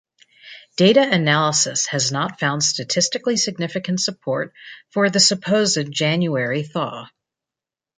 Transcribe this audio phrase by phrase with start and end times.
[0.77, 4.51] Data analysis has not found statistically significant support
[4.89, 7.07] for the supposed January thaw.